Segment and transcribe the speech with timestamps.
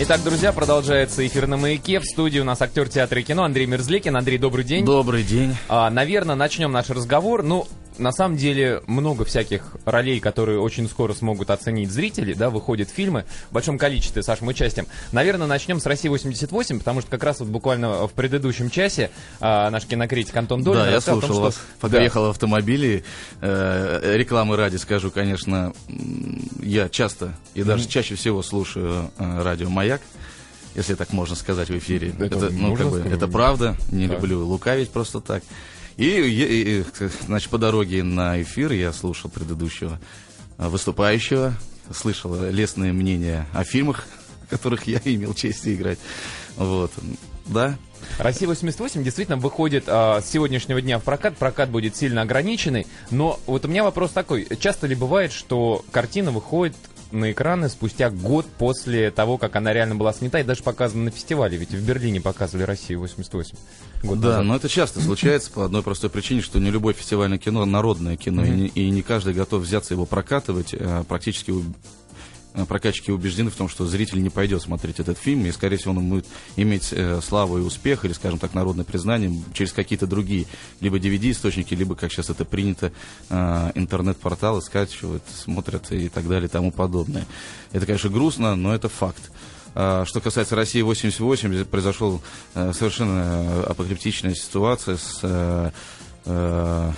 [0.00, 2.00] Итак, друзья, продолжается эфир на «Маяке».
[2.00, 4.16] В студии у нас актер театра и кино Андрей Мерзликин.
[4.16, 4.86] Андрей, добрый день.
[4.86, 5.54] Добрый день.
[5.68, 7.42] А, наверное, начнем наш разговор.
[7.42, 7.66] Ну,
[7.98, 13.24] на самом деле, много всяких ролей, которые очень скоро смогут оценить зрители, да, выходят фильмы
[13.50, 14.86] в большом количестве с вашим участием.
[15.12, 19.86] Наверное, начнем с «России-88», потому что как раз вот буквально в предыдущем часе а, наш
[19.86, 21.62] кинокритик Антон Долин Да, я слушал том, вас, что...
[21.80, 22.20] пока Да.
[22.20, 23.04] в автомобиле.
[23.40, 25.72] Э, рекламы ради скажу, конечно,
[26.60, 30.00] я часто и даже чаще всего слушаю э, радио «Маяк»,
[30.74, 32.12] если так можно сказать в эфире.
[32.18, 33.16] Это ну, можно как бы, сказать?
[33.16, 34.16] это правда, не Так.
[34.16, 35.42] люблю лукавить просто так.
[35.96, 36.84] И, и- и,
[37.26, 39.98] значит, по дороге на эфир я слушал предыдущего
[40.58, 41.54] э, выступающего,
[41.94, 44.06] слышал лестные мнения о фильмах,
[44.46, 45.98] в которых я имел честь играть.
[46.56, 46.92] Вот,
[47.46, 47.76] да,
[48.18, 51.36] Россия-88 действительно выходит а, с сегодняшнего дня в прокат.
[51.36, 52.86] Прокат будет сильно ограниченный.
[53.10, 54.46] Но вот у меня вопрос такой.
[54.60, 56.76] Часто ли бывает, что картина выходит
[57.12, 61.10] на экраны спустя год после того, как она реально была снята и даже показана на
[61.10, 61.56] фестивале?
[61.56, 63.56] Ведь в Берлине показывали «Россию-88».
[64.02, 64.44] Год Да, назад.
[64.44, 68.44] но это часто случается по одной простой причине, что не любое фестивальное кино народное кино,
[68.44, 70.74] и, не, и не каждый готов взяться его прокатывать.
[70.78, 71.52] а Практически
[72.56, 75.92] а, прокатчики убеждены в том, что зритель не пойдет смотреть этот фильм, и, скорее всего,
[75.92, 76.26] он будет
[76.56, 80.46] иметь э, славу и успех, или, скажем так, народное признание через какие-то другие,
[80.80, 82.92] либо DVD-источники, либо, как сейчас это принято,
[83.28, 87.26] э, интернет-порталы скачивают, смотрят и так далее и тому подобное.
[87.72, 89.30] Это, конечно, грустно, но это факт.
[89.78, 92.18] А, Что касается России 88, здесь произошла
[92.54, 95.70] э, совершенно апокалиптичная ситуация с э,
[96.24, 96.92] э,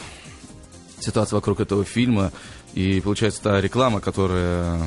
[1.01, 2.31] ситуация вокруг этого фильма.
[2.75, 4.81] И получается, та реклама, которая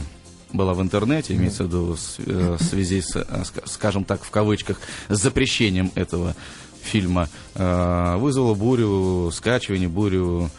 [0.53, 4.23] была в интернете, имеется в виду с- э, в связи с, э, ска- скажем так,
[4.23, 4.77] в кавычках,
[5.09, 6.35] с запрещением этого
[6.83, 10.49] фильма, э, вызвала бурю скачиваний, бурю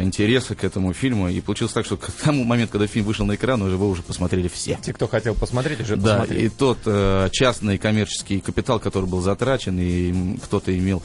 [0.00, 1.28] интереса к этому фильму.
[1.28, 4.02] И получилось так, что к тому моменту, когда фильм вышел на экран, уже его уже
[4.02, 4.78] посмотрели все.
[4.80, 6.46] Те, кто хотел посмотреть, уже Да, посмотрели.
[6.46, 11.02] и тот э, частный коммерческий капитал, который был затрачен, и кто-то имел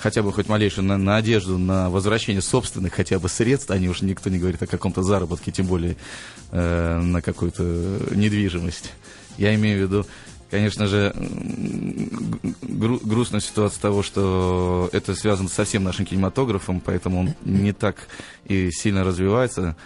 [0.00, 4.30] хотя бы хоть малейшую на- надежду на возвращение собственных хотя бы средств, они уж никто
[4.30, 5.96] не говорит о каком-то заработке, тем более
[6.50, 7.62] э, на какую-то
[8.14, 8.92] недвижимость.
[9.38, 10.06] Я имею в виду,
[10.50, 11.14] конечно же,
[12.62, 18.08] гру- грустная ситуация того, что это связано со всем нашим кинематографом, поэтому он не так
[18.46, 19.76] и сильно развивается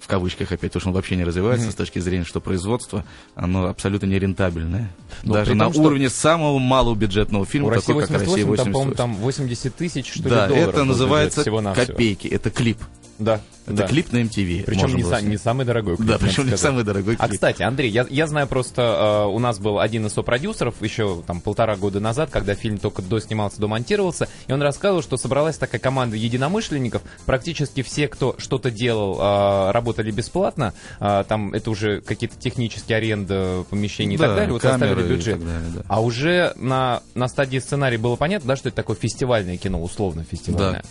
[0.00, 3.04] в кавычках опять, потому что он вообще не развивается с точки зрения, что производство,
[3.34, 4.90] оно абсолютно нерентабельное.
[5.22, 8.20] Ну, Даже при на том, что уровне самого малого бюджетного У фильма, России такой как
[8.20, 8.72] Россия 88, там, 88.
[8.72, 11.44] по-моему, там 80 тысяч, что ли, да, долларов это называется
[11.74, 12.78] копейки, это клип.
[13.18, 13.88] Да, Это да.
[13.88, 14.62] клип на MTV.
[14.64, 17.32] Причем не, не самый дорогой клип, Да, причем не самый дорогой А, клип.
[17.32, 21.40] кстати, Андрей, я, я знаю просто, э, у нас был один из сопродюсеров еще там
[21.40, 26.16] полтора года назад, когда фильм только доснимался, домонтировался, и он рассказывал, что собралась такая команда
[26.16, 32.98] единомышленников, практически все, кто что-то делал, э, работали бесплатно, э, там это уже какие-то технические
[32.98, 35.38] аренды помещений и Да, так далее, вот камеры составили и бюджет.
[35.44, 35.82] далее, да.
[35.88, 40.24] А уже на, на стадии сценария было понятно, да, что это такое фестивальное кино, условно
[40.24, 40.84] фестивальное.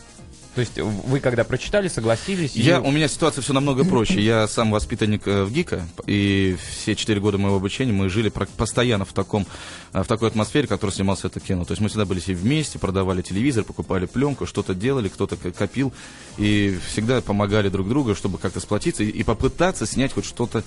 [0.57, 2.55] То есть вы когда прочитали, согласились?
[2.55, 4.19] и- Я, у меня ситуация все намного проще.
[4.19, 9.05] Я сам воспитанник э, в ГИКа, и все четыре года моего обучения мы жили постоянно
[9.05, 9.45] в, таком,
[9.93, 11.63] э, в такой атмосфере, в которой снимался это кино.
[11.63, 15.93] То есть мы всегда были все вместе, продавали телевизор, покупали пленку, что-то делали, кто-то копил,
[16.39, 20.63] и всегда помогали друг другу, чтобы как-то сплотиться и, и попытаться снять хоть что-то,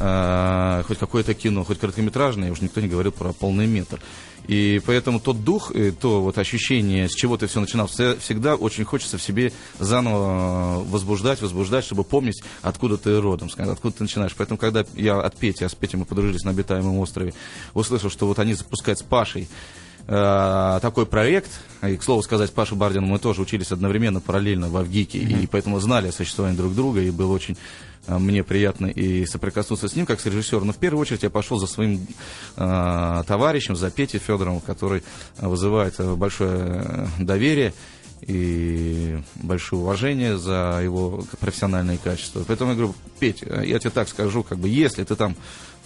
[0.00, 4.00] э, хоть какое-то кино, хоть короткометражное, уж никто не говорил про полный метр.
[4.46, 8.84] И поэтому тот дух, и то вот ощущение, с чего ты все начинал, всегда очень
[8.84, 14.34] хочется в себе заново возбуждать, возбуждать, чтобы помнить, откуда ты родом, откуда ты начинаешь.
[14.36, 17.34] Поэтому, когда я от Пети, а с Петей мы подружились на обитаемом острове,
[17.74, 19.48] услышал, что вот они запускают с Пашей
[20.10, 21.50] э, такой проект,
[21.82, 25.78] и, к слову сказать, Паша Бардин, мы тоже учились одновременно, параллельно в Авгике, и поэтому
[25.80, 27.56] знали о существовании друг друга, и было очень
[28.06, 30.66] э, мне приятно и соприкоснуться с ним, как с режиссером.
[30.66, 32.06] Но в первую очередь я пошел за своим
[32.56, 35.02] э, товарищем, за Петей Федоровым, который
[35.38, 37.72] вызывает э, большое э, доверие
[38.22, 42.44] и большое уважение за его профессиональные качества.
[42.46, 45.36] Поэтому я говорю, Петь, э, я тебе так скажу, как бы, если ты там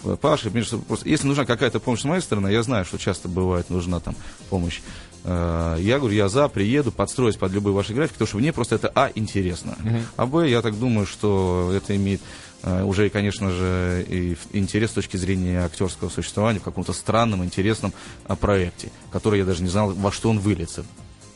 [0.03, 3.69] э, Паша, просто, если нужна какая-то помощь с моей стороны, я знаю, что часто бывает
[3.69, 4.15] нужна там
[4.49, 4.81] помощь.
[5.23, 8.75] Э, Я говорю, я за, приеду, подстроюсь под любой вашей график, потому что мне просто
[8.75, 9.77] это, а, интересно.
[10.17, 12.21] А, б, я так думаю, что это имеет
[12.63, 17.93] уже, конечно же, и интерес с точки зрения актерского существования в каком-то странном, интересном
[18.27, 20.83] а, проекте, который я даже не знал, во что он выльется.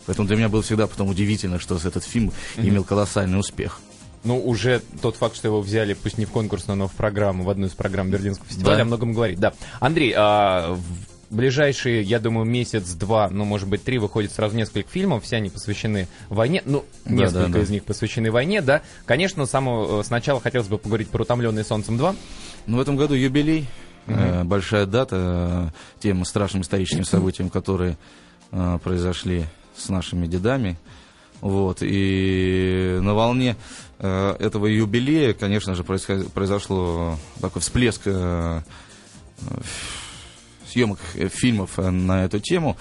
[0.09, 3.79] Поэтому для меня было всегда потом удивительно, что этот фильм имел колоссальный успех.
[4.23, 7.49] Ну, уже тот факт, что его взяли, пусть не в конкурсную, но в программу, в
[7.51, 8.81] одну из программ Берлинского фестиваля, Да.
[8.81, 9.39] о многом говорит.
[9.39, 9.53] Да.
[9.79, 15.23] Андрей, а, в ближайшие, я думаю, месяц-два, ну, может быть, три, выходит сразу несколько фильмов,
[15.25, 17.59] все они посвящены войне, ну, Да, несколько да, да.
[17.61, 18.81] из них посвящены войне, да.
[19.05, 22.15] Конечно, самого, э, сначала хотелось бы поговорить про «Утомленный солнцем 2».
[22.65, 23.67] Но в этом году юбилей.
[24.07, 27.95] э, большая дата э, тем страшным историческим событиям, которые
[28.51, 29.45] э, произошли
[29.79, 30.77] с нашими дедами.
[31.41, 33.55] Вот, и на волне
[33.99, 38.61] э, этого юбилея, конечно же, произошло такой всплеск э,
[40.69, 42.77] съемок э, фильмов э, на эту тему.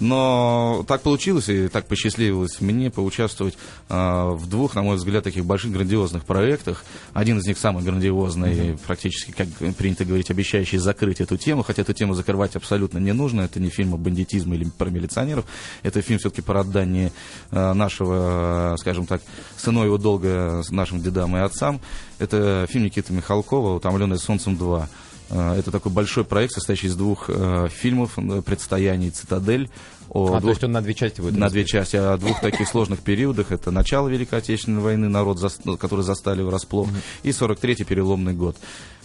[0.00, 3.56] Но так получилось и так посчастливилось мне поучаствовать
[3.88, 6.84] э, в двух, на мой взгляд, таких больших грандиозных проектах.
[7.12, 8.80] Один из них самый грандиозный, mm-hmm.
[8.86, 13.42] практически, как принято говорить, обещающий закрыть эту тему, хотя эту тему закрывать абсолютно не нужно.
[13.42, 15.44] Это не фильм о бандитизме или про милиционеров.
[15.82, 17.12] Это фильм все-таки про отдание
[17.50, 19.20] э, нашего, скажем так,
[19.58, 21.80] сыновьего долга нашим дедам и отцам.
[22.18, 24.88] Это фильм Никиты Михалкова «Утомленный солнцем 2».
[25.30, 29.70] Э, это такой большой проект, состоящий из двух э, фильмов «Предстояние» «Цитадель».
[30.08, 31.38] О а, двух, то есть он на две части будет?
[31.38, 33.52] На две части, о двух таких сложных периодах.
[33.52, 37.00] Это начало Великой Отечественной войны, народ, за, который застали врасплох, mm-hmm.
[37.22, 38.56] и 43-й переломный год.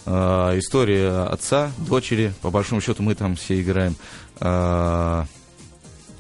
[0.06, 3.96] Э, история отца, дочери, по большому счету мы там все играем...
[4.40, 5.26] Э,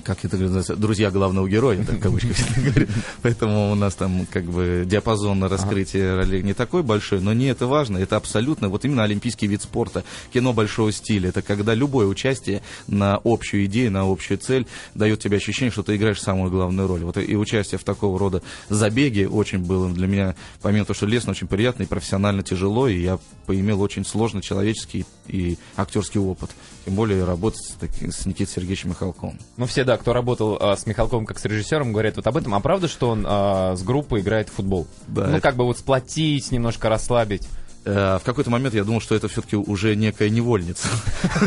[0.06, 2.88] как это называется, друзья главного героя, так в кавычках говорю.
[3.24, 6.18] Поэтому у нас там как бы диапазон на раскрытие ага.
[6.18, 10.04] ролей не такой большой, но не это важно, это абсолютно вот именно олимпийский вид спорта,
[10.32, 11.30] кино большого стиля.
[11.30, 15.96] Это когда любое участие на общую идею, на общую цель дает тебе ощущение, что ты
[15.96, 17.04] играешь самую главную роль.
[17.04, 21.32] Вот и участие в такого рода забеге очень было для меня, помимо того, что лестно,
[21.32, 23.18] очень приятно и профессионально тяжело, и я
[23.48, 26.52] поимел очень сложный человеческий и актерский опыт.
[26.86, 29.40] Тем более работать с, таки, с Никитой Сергеевичем Михалковым.
[29.58, 32.54] Ну, все, да, кто работал а, с Михалковым как с режиссером, говорят вот об этом.
[32.54, 34.86] А правда, что он а, с группой играет в футбол?
[35.08, 35.26] Да.
[35.26, 35.42] Ну, это...
[35.42, 37.48] как бы вот сплотить, немножко расслабить.
[37.86, 40.88] Э, в какой-то момент я думал, что это все-таки уже некая невольница.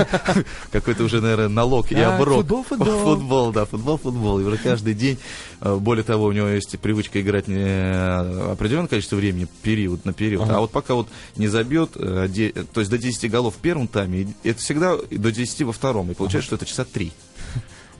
[0.73, 2.39] Какой-то уже, наверное, налог и оброк.
[2.39, 3.05] Футбол, футбол.
[3.05, 4.41] Футбол, да, футбол, футбол.
[4.41, 5.19] И уже каждый день,
[5.61, 10.49] э, более того, у него есть привычка играть не определенное количество времени, период на период.
[10.49, 12.29] А вот пока вот не забьет, э,
[12.73, 16.11] то есть до 10 голов в первом тайме, это всегда до 10 во втором.
[16.13, 17.13] И получается, что это часа три.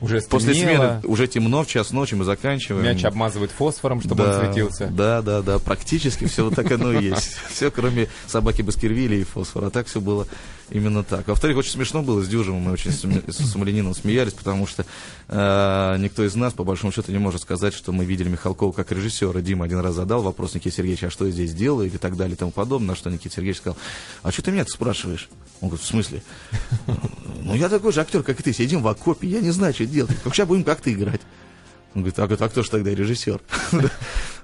[0.01, 0.39] Уже стемнело.
[0.39, 2.85] После смены уже темно, в час ночи мы заканчиваем.
[2.85, 4.87] Мяч обмазывают фосфором, чтобы да, он светился.
[4.87, 7.37] Да, да, да, практически все вот так оно и есть.
[7.49, 9.67] Все, кроме собаки Баскервилля и фосфора.
[9.67, 10.27] А так все было
[10.71, 11.27] именно так.
[11.27, 14.85] Во-вторых, очень смешно было с Дюжевым, мы очень с Сумалинином смеялись, потому что
[15.27, 18.91] э, никто из нас, по большому счету, не может сказать, что мы видели Михалкова как
[18.91, 19.41] режиссера.
[19.41, 22.35] Дима один раз задал вопрос Никите Сергеевичу, а что я здесь делаю, или так далее,
[22.35, 23.77] и тому подобное, на что Никита Сергеевич сказал,
[24.23, 25.29] а что ты меня спрашиваешь?
[25.61, 26.23] Он говорит, в смысле?
[27.41, 29.85] Ну, я такой же актер, как и ты, сидим в окопе, я не знаю, что
[29.85, 30.15] делать.
[30.23, 31.21] Как сейчас будем как-то играть?
[31.95, 33.41] Он говорит, а, а кто же тогда режиссер?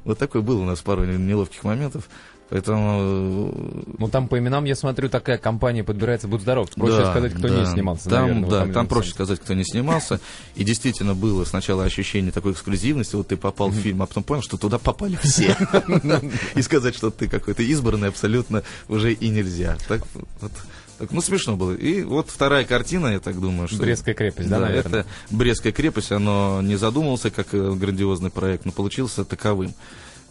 [0.03, 2.07] Вот такой был у нас пару неловких моментов.
[2.49, 3.51] Поэтому...
[3.97, 6.69] Ну, там по именам, я смотрю, такая компания подбирается, будь здоров.
[6.75, 7.59] Проще да, сказать, кто да.
[7.59, 10.19] не снимался, там, наверное, Да, там проще сказать, кто не снимался.
[10.53, 13.15] И действительно было сначала ощущение такой эксклюзивности.
[13.15, 15.57] Вот ты попал в фильм, а потом понял, что туда попали все.
[16.55, 19.77] И сказать, что ты какой-то избранный, абсолютно уже и нельзя.
[19.87, 20.03] Так
[20.39, 20.51] вот...
[20.97, 21.73] Так, ну, смешно было.
[21.73, 23.81] И вот вторая картина, я так думаю, что...
[23.81, 25.01] Брестская крепость, да, да наверное?
[25.01, 29.73] это Брестская крепость, оно не задумывался как э, грандиозный проект, но получился таковым.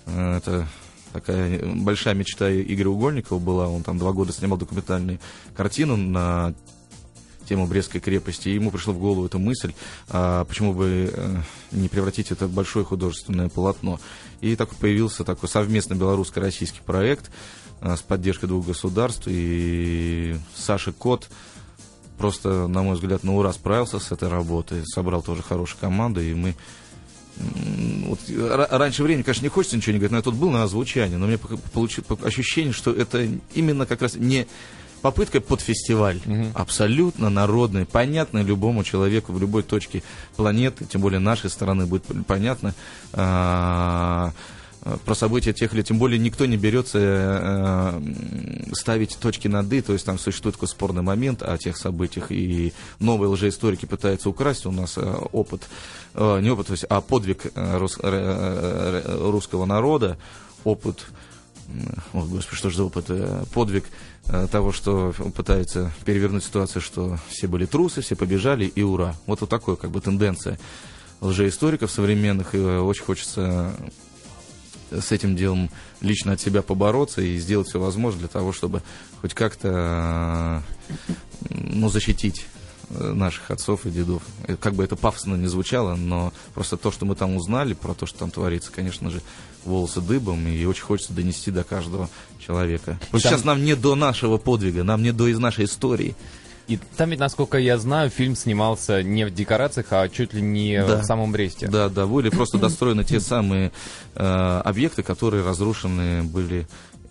[0.07, 0.67] Э, это
[1.13, 3.69] такая большая мечта Игоря Угольникова была.
[3.69, 5.21] Он там два года снимал документальную
[5.55, 6.55] картину на
[7.45, 9.73] тему Брестской крепости, и ему пришла в голову эта мысль,
[10.09, 11.37] а почему бы э,
[11.73, 14.01] не превратить это в большое художественное полотно.
[14.41, 17.31] И так появился такой совместный белорусско-российский проект,
[17.85, 19.25] Э, с поддержкой двух государств.
[19.27, 21.29] И Саша Кот
[22.17, 24.83] просто, на мой взгляд, на ура справился с этой работой.
[24.87, 26.55] Собрал тоже хорошую команду, и мы
[28.07, 28.21] вот,
[28.71, 31.27] раньше времени, конечно, не хочется ничего не говорить, но я тут был на озвучании, но
[31.27, 34.47] мне получилось ощущение, что это именно как раз не
[35.05, 36.47] попытка под фестиваль, угу.
[36.55, 40.03] абсолютно народный, понятный любому человеку в любой точке
[40.35, 42.75] планеты, тем более нашей стороны будет понятно.
[43.13, 44.33] А,
[44.85, 48.01] Э, про события тех лет, тем более никто не берется э,
[48.73, 52.73] ставить точки над «и», то есть там существует такой спорный момент о тех событиях, и
[52.99, 55.01] новые лжеисторики пытаются украсть у нас э,
[55.33, 55.63] опыт,
[56.15, 60.19] э, не опыт, то есть, а подвиг э, рус, э, русского народа,
[60.65, 61.07] опыт,
[62.13, 63.85] о, господи, что же за опыт, э, подвиг
[64.27, 69.17] э, того, что пытаются перевернуть ситуацию, что все были трусы, все побежали, и ура.
[69.27, 70.59] Вот вот такой, как бы, тенденция
[71.21, 73.75] лжеисториков современных, и э, очень хочется
[74.91, 78.83] с этим делом лично от себя побороться и сделать все возможное для того, чтобы
[79.21, 80.63] хоть как-то
[81.51, 82.47] ну, защитить
[82.91, 84.23] наших отцов и дедов.
[84.61, 88.07] Как бы это пафосно не звучало, но просто то, что мы там узнали, про то,
[88.07, 89.21] что там творится, конечно же,
[89.65, 92.99] волосы дыбом, и очень хочется донести до каждого человека.
[93.13, 93.33] Вот там...
[93.33, 96.15] сейчас нам не до нашего подвига, нам не до из нашей истории.
[96.67, 100.83] И там ведь, насколько я знаю, фильм снимался не в декорациях, а чуть ли не
[100.83, 101.03] да.
[101.03, 101.69] в самом Бресте.
[101.69, 103.71] Да, да, были просто достроены те самые
[104.15, 107.04] э, объекты, которые разрушены были э,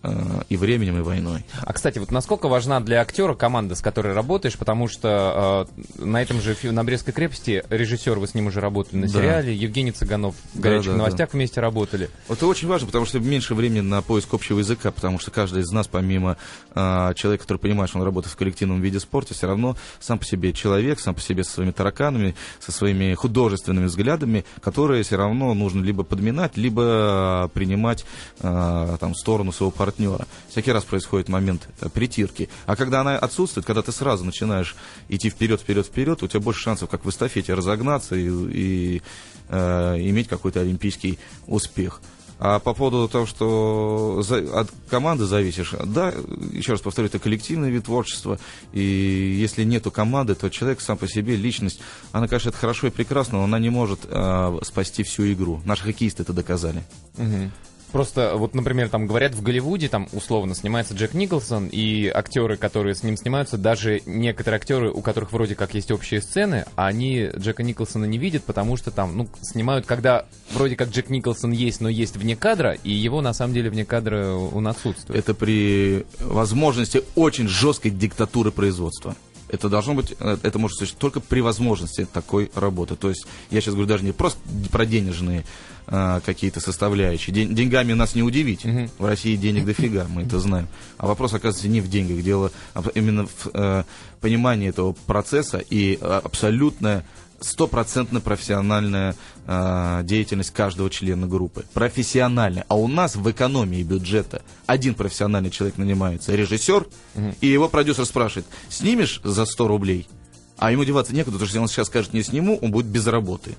[0.49, 1.45] и временем, и войной.
[1.61, 5.67] А, кстати, вот насколько важна для актера команда, с которой работаешь, потому что
[5.97, 9.13] э, на этом же, на Брестской крепости, режиссер, вы с ним уже работали на Да.
[9.13, 12.09] сериале, Евгений Цыганов в «Горячих Да, да, новостях» вместе работали.
[12.27, 15.71] Это очень важно, потому что меньше времени на поиск общего языка, потому что каждый из
[15.71, 16.35] нас, помимо
[16.75, 20.25] а, человека, который понимает, что он работает в коллективном виде спорта, все равно сам по
[20.25, 25.53] себе человек, сам по себе со своими тараканами, со своими художественными взглядами, которые все равно
[25.53, 28.05] нужно либо подминать, либо а, принимать
[28.41, 29.92] а, там, сторону своего партнера.
[30.49, 32.49] Всякий раз происходит момент а, притирки.
[32.65, 34.75] А когда она отсутствует, когда ты сразу начинаешь
[35.09, 39.01] идти вперед, вперед, вперед, у тебя больше шансов, как в эстафете, разогнаться и, и,
[39.49, 42.01] э, иметь какой-то олимпийский успех.
[42.45, 44.21] А по поводу того, что
[44.53, 46.13] от команды зависишь, да,
[46.51, 48.37] еще раз повторю, это коллективный вид творчества,
[48.73, 51.79] и если нету команды, то человек сам по себе, личность,
[52.11, 55.61] она, конечно, это хорошо и прекрасно, но она не может э, спасти всю игру.
[55.63, 56.83] Наши хоккеисты это доказали.
[57.17, 57.51] Мгм.
[57.93, 62.95] Просто, вот, например, там говорят, в Голливуде, там, условно, снимается Джек Николсон, и актеры, которые
[62.95, 67.61] с ним снимаются, даже некоторые актеры, у которых вроде как есть общие сцены, они Джека
[67.61, 71.87] Николсона не видят, потому что там, ну, снимают, когда вроде как Джек Николсон есть, но
[71.87, 75.19] есть вне кадра, и его, на самом деле, вне кадра он отсутствует.
[75.19, 79.15] Это при возможности очень жесткой диктатуры производства.
[79.49, 82.95] Это должно быть, э, это может существовать только при возможности такой работы.
[82.95, 84.39] То есть я сейчас говорю даже не просто
[84.71, 85.43] про денежные
[85.87, 87.33] а, какие-то составляющие.
[87.33, 88.65] День- деньгами нас не удивить.
[88.65, 88.89] Мгм.
[88.97, 90.67] В России денег дофига, мы это знаем.
[90.97, 92.23] А вопрос, оказывается, не в деньгах.
[92.23, 93.83] Дело об- именно в э,
[94.21, 97.05] понимании этого процесса и э, абсолютная
[97.41, 99.15] стопроцентно профессиональная
[99.47, 101.65] э, деятельность каждого члена группы.
[101.73, 102.65] Профессиональная.
[102.69, 106.87] А у нас в экономии бюджета один профессиональный человек нанимается, режиссер,
[107.41, 110.07] и его продюсер спрашивает, снимешь за 100 рублей?
[110.57, 113.05] А ему деваться некуда, потому что если он сейчас скажет, не сниму, он будет без
[113.07, 113.55] работы.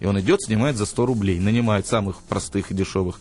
[0.00, 3.20] И он идет, снимает за 100 рублей, нанимает самых простых и дешевых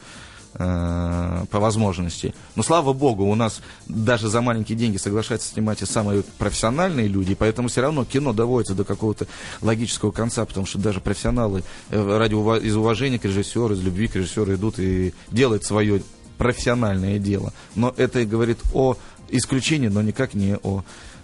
[0.54, 2.34] э, по возможности.
[2.56, 7.36] Но слава богу, у нас даже за маленькие деньги соглашаются снимать и самые профессиональные люди,
[7.36, 9.28] поэтому все равно кино доводится до какого-то
[9.62, 14.08] логического конца, потому что даже профессионалы э, ради ува- из уважения к режиссеру, из любви
[14.08, 16.02] к режиссеру идут и делают свое
[16.38, 17.54] профессиональное дело.
[17.76, 18.98] Но это и говорит о
[19.30, 20.84] исключении, но никак не о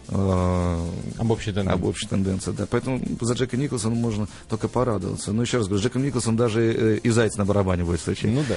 [0.09, 1.73] Об общей тенденции.
[1.73, 2.65] об общей тенденции, да.
[2.69, 5.31] Поэтому за Джека Николсона можно только порадоваться.
[5.31, 8.31] Но еще раз говорю, Джеком Николсоном даже э, и заяц на барабане будет встречать.
[8.31, 8.55] Ну да.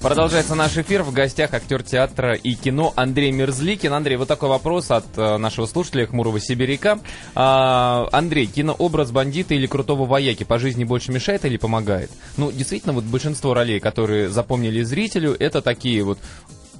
[0.00, 1.02] Продолжается наш эфир.
[1.02, 3.92] В гостях актер театра и кино Андрей Мерзликин.
[3.92, 7.00] Андрей, вот такой вопрос от э, нашего слушателя Хмурого Сибиряка.
[7.34, 12.10] А, Андрей, кинообраз бандита или крутого вояки по жизни больше мешает или помогает?
[12.36, 16.18] Ну, действительно, вот большинство ролей, которые запомнили зрителю, это такие вот,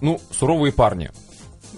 [0.00, 1.10] ну, суровые парни.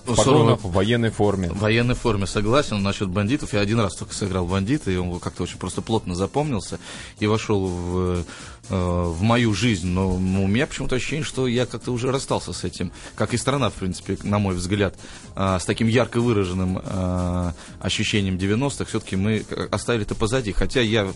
[0.05, 1.51] В погонах, сурово- в военной форме.
[1.51, 2.83] В военной форме согласен.
[2.83, 6.79] Насчет бандитов я один раз только сыграл бандита, и он как-то очень просто плотно запомнился
[7.19, 8.25] и вошел в,
[8.69, 9.89] в мою жизнь.
[9.89, 12.93] Но у меня почему-то ощущение, что я как-то уже расстался с этим.
[13.15, 14.95] Как и страна, в принципе, на мой взгляд,
[15.35, 18.85] а, с таким ярко выраженным а, ощущением 90-х.
[18.85, 20.53] Все-таки мы оставили это позади.
[20.53, 21.09] Хотя я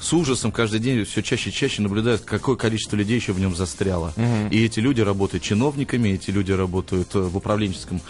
[0.00, 3.54] с ужасом каждый день все чаще и чаще наблюдаю, какое количество людей еще в нем
[3.54, 4.12] застряло.
[4.50, 8.00] И эти люди работают чиновниками, эти люди работают э, в управленческом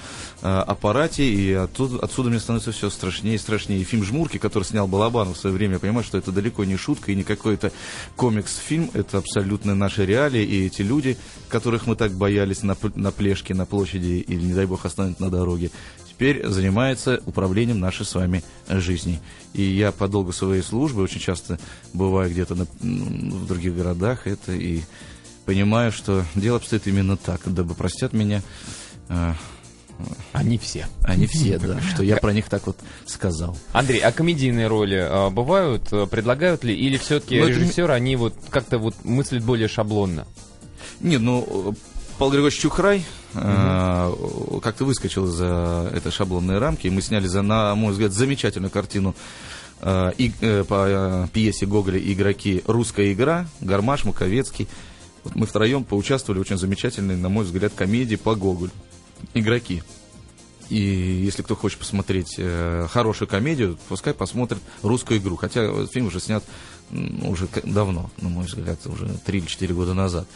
[0.42, 3.80] э, аппарате, и оттуда, отсюда мне становится все страшнее и страшнее.
[3.80, 6.76] И фильм «Жмурки», который снял Балабанов в свое время, я понимаю, что это далеко не
[6.76, 7.72] шутка и не какой-то
[8.16, 11.16] комикс-фильм, это абсолютно наши реалии, и эти люди,
[11.48, 15.30] которых мы так боялись на, на плешке, на площади, или, не дай бог, останут на
[15.30, 15.70] дороге,
[16.08, 19.20] теперь занимается управлением нашей с вами жизни.
[19.54, 21.58] И я по долгу своей службы очень часто
[21.92, 24.82] бываю где-то на- в других городах, это и
[25.44, 28.42] понимаю, что дело обстоит именно так, дабы простят меня
[29.08, 29.32] э,
[30.32, 30.86] Они все.
[31.02, 32.76] они все, да, что я про них так вот
[33.06, 33.56] сказал.
[33.72, 37.92] Андрей, а комедийные роли э, бывают, э, предлагают ли, или все-таки Ну, это не- режиссеры,
[37.92, 40.26] они вот как-то вот мыслят более шаблонно?
[41.00, 41.72] Не, ну, э,
[42.18, 44.12] Павел Григорьевич Чухрай э,
[44.62, 49.14] как-то выскочил за этой шаблонной рамки, и мы сняли, за, на мой взгляд, замечательную картину
[49.80, 52.62] э, и, э, по э, пьесе Гоголя «Игроки.
[52.66, 54.68] Русская игра», Гармаш, Маковецкий.
[55.24, 58.70] Вот мы втроем поучаствовали в очень замечательной, на мой взгляд, комедии по Гоголю
[59.34, 59.82] «Игроки».
[60.68, 65.36] И если кто хочет посмотреть э, хорошую комедию, пускай посмотрит русскую игру.
[65.36, 66.44] Хотя э, фильм уже снят
[67.22, 70.26] уже давно, на мой взгляд, уже 3 или 4 года назад.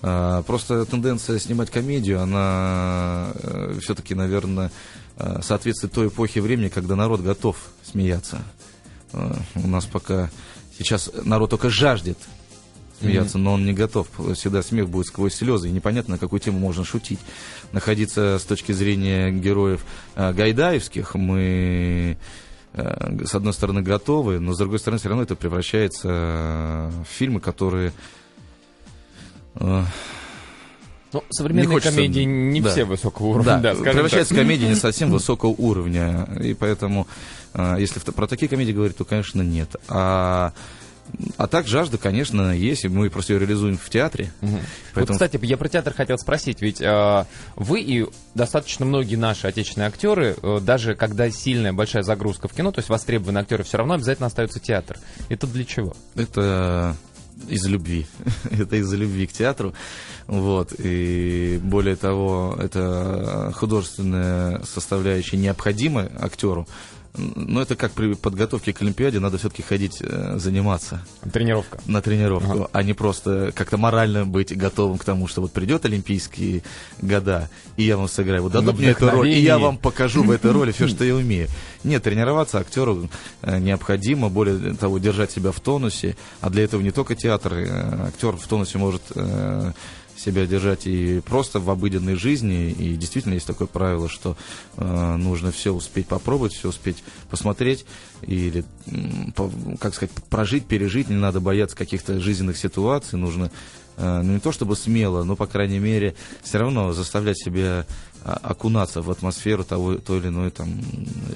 [0.00, 3.32] А, просто тенденция снимать комедию, она
[3.82, 4.70] все-таки, наверное,
[5.16, 8.38] э, соответствует той эпохе времени, когда народ готов смеяться.
[9.12, 10.30] Э, у нас пока
[10.78, 12.18] сейчас народ только жаждет
[13.00, 14.08] смеяться, но он не готов.
[14.34, 17.20] Всегда смех будет сквозь слезы, и непонятно, на какую тему можно шутить.
[17.72, 19.84] Находиться с точки зрения героев
[20.16, 22.16] э, гайдаевских мы
[22.74, 27.08] э, с одной стороны готовы, но с другой стороны все равно это превращается э, в
[27.12, 27.92] фильмы, которые
[29.56, 29.82] э,
[31.12, 32.70] Ну, современные хочется- комедии не да.
[32.70, 34.42] все высокого уровня, Да, да, превращается так.
[34.42, 36.28] комедия не совсем высокого уровня.
[36.42, 37.06] И поэтому,
[37.54, 39.74] э, если в- про такие комедии говорить, то, конечно, нет.
[39.88, 40.52] А,
[41.36, 44.32] а так жажда, конечно, есть, и мы просто ее реализуем в театре.
[44.40, 44.60] Вот,
[44.94, 47.24] Поэтому кстати, я про театр хотел спросить, ведь э,
[47.56, 52.72] вы и достаточно многие наши отечественные актеры, э, даже когда сильная большая загрузка в кино,
[52.72, 54.98] то есть востребованные актеры, все равно обязательно остается театр.
[55.28, 55.94] Это для чего?
[56.14, 56.96] это
[57.48, 58.06] из-за любви.
[58.50, 59.74] это из-за любви к театру.
[60.26, 60.74] Вот.
[60.78, 66.66] И более того, это художественная составляющая необходима актеру.
[67.16, 71.04] Но это как при подготовке к Олимпиаде, надо все-таки ходить э, заниматься.
[71.32, 71.78] Тренировка.
[71.86, 72.70] на тренировку, Ага.
[72.72, 76.62] а не просто как-то морально быть готовым к тому, что вот придет Олимпийские
[77.02, 78.42] года, и я вам сыграю.
[78.42, 81.14] Вот дадут мне эту роль, и я вам покажу в этой роли все, что я
[81.14, 81.48] умею.
[81.84, 83.08] Нет, тренироваться актеру
[83.42, 88.06] э, необходимо, более того, держать себя в тонусе, а для этого не только театр, э,
[88.08, 89.02] актер в тонусе может
[90.18, 92.70] себя держать и просто в обыденной жизни.
[92.70, 94.36] И действительно есть такое правило, что
[94.76, 97.84] э, нужно все успеть попробовать, все успеть посмотреть
[98.22, 98.64] или,
[99.80, 101.08] как сказать, прожить, пережить.
[101.08, 103.18] Не надо бояться каких-то жизненных ситуаций.
[103.18, 103.50] Нужно
[103.96, 107.86] э, ну, не то чтобы смело, но, по крайней мере, все равно заставлять себя
[108.24, 110.68] а, окунаться в атмосферу того, той или иной там,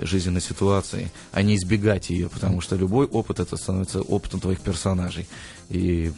[0.03, 5.27] жизненной ситуации, а не избегать ее, потому что любой опыт это становится опытом твоих персонажей.
[5.71, 6.13] И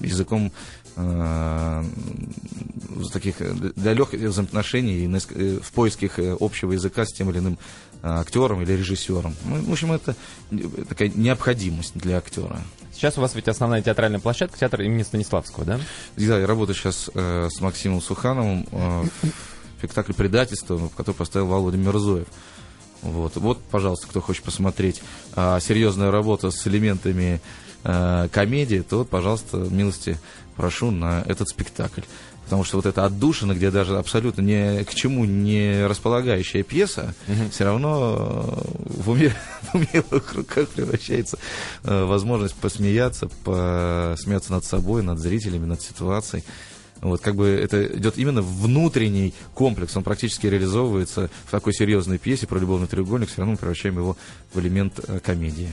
[0.00, 0.52] языком
[3.12, 7.38] таких э, для легких взаимоотношений и э, в поиске э, общего языка с тем или
[7.38, 7.58] иным
[8.02, 9.34] э, актером или режиссером.
[9.44, 10.14] Ну, в общем, это
[10.50, 10.56] э,
[10.88, 12.60] такая необходимость для актера.
[12.92, 15.80] Сейчас у вас ведь основная театральная площадка, театр имени Станиславского, да?
[16.16, 21.76] Да, я работаю сейчас э, с Максимом Сухановым э, в спектакле «Предательство», который поставил Володя
[21.76, 22.28] Мирзоев.
[23.02, 25.02] Вот, вот, пожалуйста, кто хочет посмотреть
[25.34, 27.40] а, серьезную работу с элементами
[27.86, 30.18] э, комедии, то, пожалуйста, милости
[30.56, 32.02] прошу на этот спектакль.
[32.44, 37.12] Потому что вот эта отдушина, где даже абсолютно ни к чему не располагающая пьеса,
[37.50, 41.38] все равно э, в, уме, в умелых руках превращается
[41.82, 46.44] э, возможность посмеяться, посмеяться над собой, над зрителями, над ситуацией.
[47.00, 52.46] Вот как бы это идет именно внутренний комплекс, он практически реализовывается в такой серьезной пьесе
[52.46, 54.16] про любовный треугольник, все равно мы превращаем его
[54.54, 55.68] в элемент э, комедии.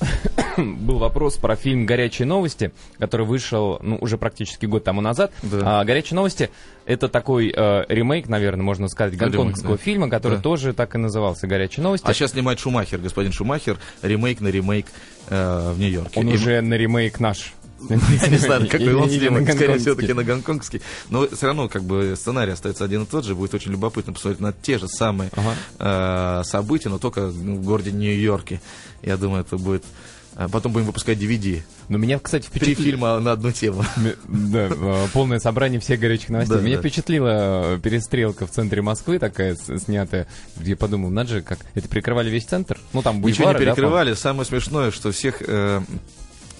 [0.56, 5.32] Был вопрос про фильм «Горячие новости», который вышел, ну, уже практически год тому назад.
[5.42, 5.80] Да.
[5.80, 6.50] А, «Горячие новости»—
[6.86, 9.82] это такой э, ремейк, наверное, можно сказать, Ремейк, гонконгского да.
[9.82, 10.42] фильма, который Да.
[10.42, 12.06] тоже так и назывался «Горячие новости».
[12.06, 14.86] А сейчас снимает Шумахер, господин Шумахер, ремейк на ремейк
[15.28, 16.20] э, в Нью-Йорке.
[16.20, 17.54] Он И уже на ремейк наш.
[17.88, 19.94] Я не знаю, какой он снимает, скорее всего, гонконгский.
[19.96, 20.82] таки на гонконгский.
[21.08, 23.34] Но все равно, как бы, сценарий остается один и тот же.
[23.34, 25.30] Будет очень любопытно посмотреть на те же самые
[25.78, 28.60] э, события, но только ну, в городе Нью-Йорке.
[29.02, 29.84] Я думаю, это будет...
[30.36, 31.62] э, Потом будем выпускать DVD.
[31.88, 32.84] Но меня, кстати, Три впечатлило...
[32.84, 33.84] фильма на одну тему.
[34.28, 36.56] Да, э, полное собрание всех горячих новостей.
[36.56, 36.82] Да, Меня да.
[36.82, 42.30] впечатлила перестрелка в центре Москвы такая снятая, где я подумал, надо же, как это прикрывали
[42.30, 42.78] весь центр.
[42.92, 44.14] Ну там Ничего бульвары, не да, перекрывали.
[44.14, 45.80] Самое смешное, что всех э,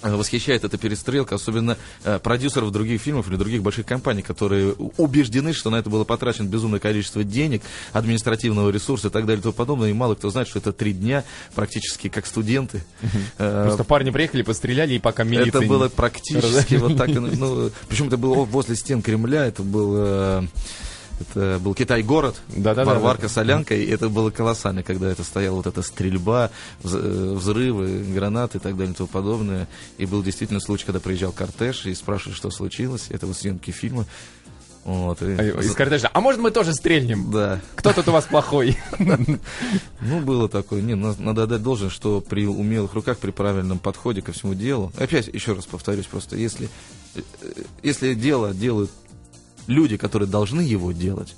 [0.02, 5.70] восхищает эта перестрелка, особенно э, продюсеров других фильмов или других больших компаний, которые убеждены, что
[5.70, 9.90] на это было потрачено безумное количество денег, административного ресурса и так далее и тому подобное.
[9.90, 12.84] И мало кто знает, что это три дня практически как студенты.
[13.38, 15.60] Э, Просто парни приехали, постреляли, и пока милиция...
[15.60, 17.08] это было практически вот так.
[17.10, 20.48] Ну, причем это было возле стен Кремля, это был...
[21.20, 23.28] Это был Китай-город, Да-да-да, Варварка, да.
[23.28, 26.50] Солянка, и это было колоссально, когда это стояла вот эта стрельба,
[26.82, 29.68] э, взрывы, гранаты и так далее и тому подобное.
[29.98, 33.06] И был действительно случай, когда приезжал кортеж и спрашивали, что случилось.
[33.10, 34.06] Это вот съемки фильма.
[34.84, 36.08] Вот, и- А, Из кортежа.
[36.10, 37.30] А может мы тоже стрельнем?
[37.30, 37.60] Да.
[37.76, 38.78] Кто тут у вас плохой?
[40.00, 40.80] Ну, было такое.
[40.80, 44.90] Не, на- надо отдать должное, что при умелых руках, при правильном подходе ко всему делу.
[44.96, 46.70] Опять, еще раз повторюсь, просто если,
[47.14, 48.90] э, э, если дело делают
[49.70, 51.36] люди, которые должны его делать,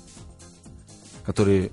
[1.23, 1.71] которые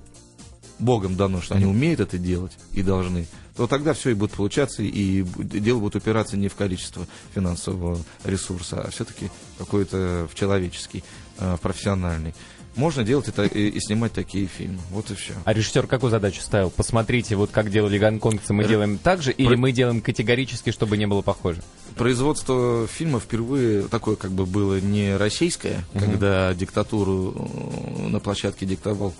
[0.79, 4.81] Богом дано, что они умеют это делать и должны, то тогда все и будет получаться,
[4.81, 11.03] и дело будет упираться не в количество финансового ресурса, а все-таки какой-то в человеческий,
[11.37, 12.33] э, в профессиональный.
[12.75, 14.79] Можно делать это и, и снимать такие фильмы.
[14.91, 15.33] Вот и все.
[15.43, 16.69] А режиссер какую задачу ставил?
[16.69, 20.71] Посмотрите, вот как делали гонконгцы, мы Р- делаем так же, или Про- мы делаем категорически,
[20.71, 21.61] чтобы не было похоже?
[21.95, 29.13] Производство фильма впервые такое как бы было не российское, когда диктатуру э, на площадке диктовал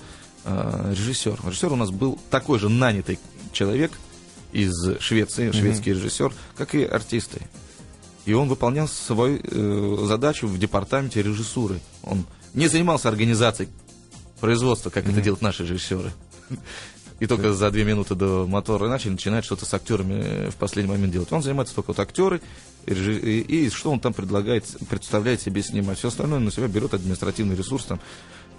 [0.45, 1.37] э, режиссер.
[1.45, 3.19] Режиссер у нас был такой же нанятый
[3.51, 3.91] человек
[4.53, 7.41] из Швеции, шведский режиссер, как и артисты.
[8.25, 11.79] И он выполнял свою э, задачу в департаменте режиссуры.
[12.03, 13.69] Он не занимался организацией
[14.39, 16.11] производства, как это делают наши режиссеры.
[17.19, 20.91] И только за две минуты до мотора начали начинать что-то с актерами э, в последний
[20.91, 21.31] момент делать.
[21.31, 22.41] Он занимается только вот актеры,
[22.87, 25.97] и, и- что он там предлагает, представляет себе снимать.
[25.99, 27.99] Все остальное на себя берет административный ресурс, там,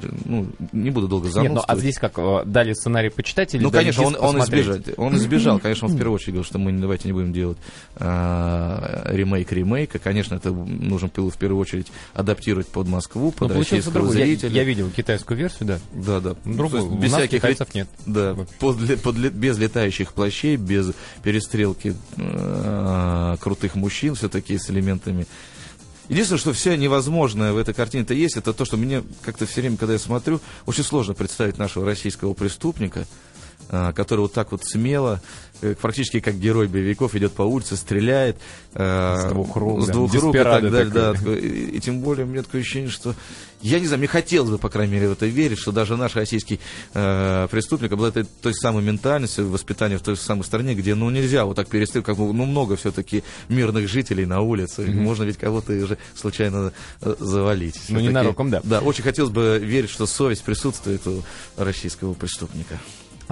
[0.00, 3.62] э, ну, не буду долго Нет, ну а здесь как, э, дали сценарий почитать или
[3.62, 4.78] Ну, конечно, он, он избежал.
[4.96, 5.58] Он избежал.
[5.58, 7.58] Конечно, он в первую очередь говорил, что мы давайте не будем делать
[7.96, 9.98] а, ремейк ремейка.
[9.98, 14.18] Конечно, это нужно было в первую очередь адаптировать под Москву, Ну, под получился российского другой.
[14.18, 14.50] Я, зрителя.
[14.50, 15.78] я видел китайскую версию, да.
[15.92, 16.36] Да, да.
[16.44, 16.80] Другой.
[16.80, 17.88] То есть У без нас всяких китайцев лет- нет.
[18.06, 25.26] Да, под под без летающих плащей, без перестрелки э, крутых мужчин, все-таки с элементами.
[26.08, 29.76] Единственное, что все невозможное в этой картине-то есть, это то, что мне как-то все время,
[29.76, 33.06] когда я смотрю, очень сложно представить нашего российского преступника,
[33.68, 35.20] который вот так вот смело,
[35.60, 38.36] э, практически как герой боевиков, идет по улице, стреляет.
[38.74, 40.90] э, С двух рук, С двух рук и так далее.
[40.90, 43.14] Да, и, и тем более у меня такое ощущение, что
[43.60, 46.16] я не знаю, мне хотелось бы, по крайней мере, в это верить, что даже наш
[46.16, 46.58] российский
[46.94, 51.54] э, преступник обладает той самой ментальностью, воспитанием в той самой стране, где, ну, нельзя вот
[51.54, 56.72] так перестрелить, как, ну, много все-таки мирных жителей на улице, можно ведь кого-то уже случайно
[57.02, 57.80] э, завалить.
[57.88, 58.60] Ну, ненароком, да.
[58.64, 61.22] Да, очень хотелось бы верить, что совесть присутствует у
[61.56, 62.80] российского преступника.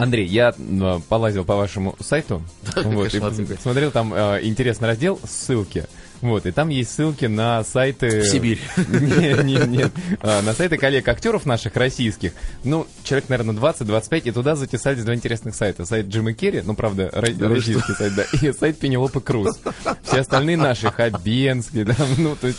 [0.02, 2.42] Андрей, я э, полазил по вашему сайту,
[2.76, 3.12] вот,
[3.60, 5.86] смотрел там э, интересный раздел ссылки.
[6.20, 8.20] Вот, и там есть ссылки на сайты...
[8.20, 8.60] В Сибирь.
[8.88, 9.92] Нет, нет, нет.
[10.20, 12.32] А, На сайты коллег-актеров наших российских.
[12.64, 15.84] Ну, человек, наверное, 20-25, и туда затесались два интересных сайта.
[15.86, 19.58] Сайт Джима Керри, ну, правда, Да российский сайт, да, и сайт Пенелопы Круз.
[20.02, 22.58] Все остальные наши, Хабенский, да, ну, то есть...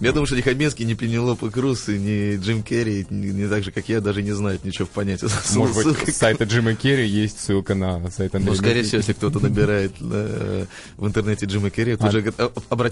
[0.00, 3.64] Я думаю, что ни Хабенский, ни Пенелопа Круз, и ни Джим Керри, не, не так
[3.64, 5.26] же, как я, даже не знают ничего в понятии.
[5.56, 8.98] Может быть, Ссылка с сайта Джима Керри есть ссылка на сайт Андрея Ну, скорее всего,
[8.98, 12.10] если кто-то набирает э, в интернете Джима Керри, тут А.
[12.10, 12.50] же говорит, «А,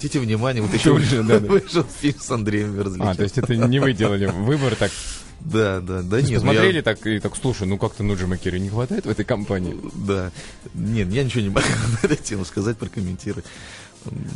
[0.09, 0.93] обратите внимание, вот еще
[1.39, 3.09] вышел фильм с Андреем Мерзликиным.
[3.09, 4.91] А, то есть это не вы делали выбор, так
[5.41, 6.29] Да, да, да, нет.
[6.31, 9.09] ну, посмотрели я- так и так, слушай, ну как-то ну Джима Керри не хватает в
[9.09, 9.75] этой компании.
[9.93, 10.31] Да.
[10.73, 11.65] Нет, я ничего не могу
[12.01, 13.45] на эту тему сказать, прокомментировать.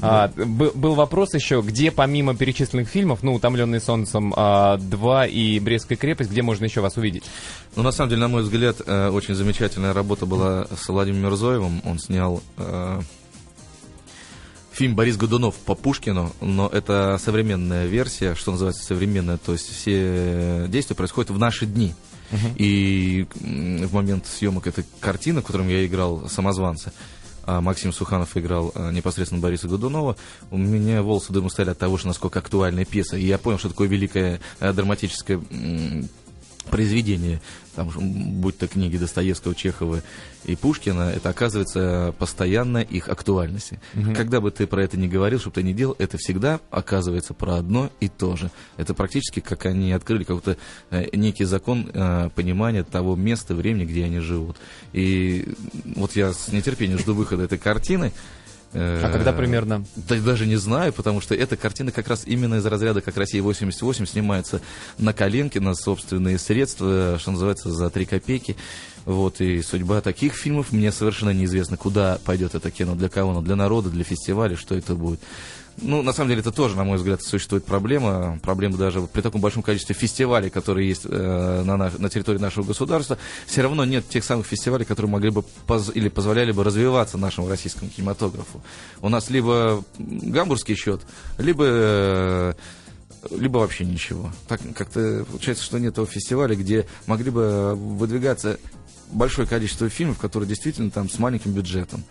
[0.02, 5.98] А, б- был вопрос еще, где помимо перечисленных фильмов, ну, «Утомленный солнцем 2» и «Брестская
[5.98, 7.24] крепость», где можно еще вас увидеть?
[7.78, 11.82] Ну, на самом деле, на мой взгляд, э, очень замечательная работа была с Владимиром Мирзоевым.
[11.86, 13.00] Он снял э,
[14.74, 20.66] фильм «Борис Годунов» по Пушкину, но это современная версия, что называется современная, то есть все
[20.68, 21.94] действия происходят в наши дни.
[22.56, 26.92] И м, в момент съемок этой картины, в котором я играл самозванца,
[27.46, 30.16] а Максим Суханов играл а, непосредственно Бориса Годунова,
[30.50, 33.18] у меня волосы дымом стали от того, что насколько актуальная пьеса.
[33.18, 34.74] И я понял, что такое великое э,
[36.70, 37.42] произведение,
[37.76, 37.90] там,
[38.42, 40.02] будь то книги Достоевского, Чехова
[40.46, 43.80] и Пушкина, это оказывается постоянно их актуальности.
[44.16, 47.34] Когда бы ты про это не говорил, что бы ты ни делал, это всегда оказывается
[47.34, 48.52] про одно и то же.
[48.78, 50.58] Это практически как они открыли какой-то
[50.90, 54.58] э, некий закон э, понимания того места, времени, где они живут.
[54.94, 55.48] И
[55.96, 58.12] вот я с нетерпением жду выхода этой картины.
[58.74, 59.86] А когда примерно?
[59.96, 64.06] Да даже не знаю, потому что эта картина как раз именно из разряда как «Россия-88»
[64.06, 64.62] снимается
[64.98, 68.56] на коленке, на собственные средства, что называется, за три копейки.
[69.06, 73.42] Вот, и судьба таких фильмов мне совершенно неизвестно, куда пойдет это кино, для кого, но
[73.42, 75.20] для народа, для фестиваля, что это будет.
[75.82, 78.40] Ну, на самом деле, это тоже, на мой взгляд, существует проблема.
[78.44, 82.64] Проблема даже при таком большом количестве фестивалей, которые есть э, на, наш- на территории нашего
[82.64, 87.18] государства, все равно нет тех самых фестивалей, которые могли бы поз- или позволяли бы развиваться
[87.18, 88.64] нашему российскому кинематографу.
[89.02, 91.02] У нас либо гамбургский счет,
[91.40, 92.54] либо э,
[93.32, 94.32] либо вообще ничего.
[94.48, 98.60] Так как-то получается, что нет того фестиваля, где могли бы выдвигаться
[99.12, 102.04] большое количество фильмов, которые действительно там с маленьким бюджетом.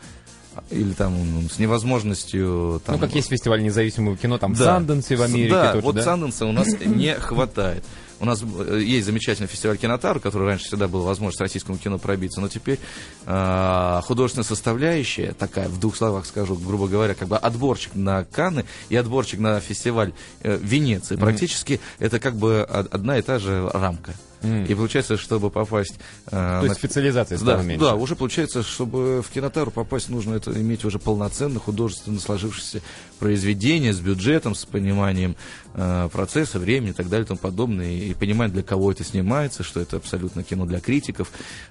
[0.70, 2.80] Или там м, с невозможностью...
[2.84, 4.64] Там, Ну, как есть фестиваль независимого кино, там, да.
[4.64, 6.02] Санденсе в Америке Да, тоже, вот да?
[6.02, 7.84] Санденса у нас не хватает.
[8.20, 12.40] У нас э, есть замечательный фестиваль Кинотавр, который раньше всегда был возможность российскому кино пробиться,
[12.40, 12.78] но теперь
[13.26, 18.64] э, художественная составляющая, такая, в двух словах скажу, грубо говоря, как бы отборчик на Канны
[18.90, 20.12] и отборчик на фестиваль
[20.42, 21.16] э, Венеции.
[21.16, 24.14] Практически это как бы од- одна и та же рамка.
[24.42, 24.64] Мгм.
[24.64, 25.94] И получается, чтобы попасть...
[26.26, 27.84] э, То на есть специализация стала да, меньше.
[27.84, 32.80] да, уже получается, чтобы в кинотавр попасть, нужно это иметь уже полноценно художественно сложившееся
[33.18, 35.36] произведение с бюджетом, с пониманием
[35.74, 39.62] э, процесса, времени и так далее и тому подобное, и понимать, для кого это снимается,
[39.62, 41.30] что это абсолютно кино для критиков,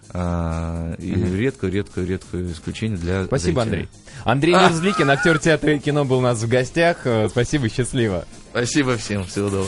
[0.09, 3.87] а, и редкое-редкое-редкое исключение для Спасибо, зрителя.
[4.23, 4.53] Андрей.
[4.53, 7.05] Андрей Мерзликин, актер театра и кино, был у нас в гостях.
[7.05, 8.25] Э, Спасибо, счастливо.
[8.51, 9.59] Спасибо всем, всего доброго.